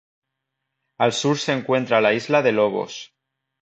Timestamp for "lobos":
2.53-3.13